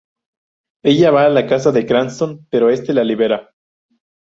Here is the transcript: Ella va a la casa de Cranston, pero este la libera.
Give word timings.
Ella 0.91 1.11
va 1.11 1.25
a 1.25 1.29
la 1.29 1.45
casa 1.45 1.71
de 1.71 1.85
Cranston, 1.85 2.47
pero 2.49 2.71
este 2.71 2.91
la 2.91 3.03
libera. 3.03 3.53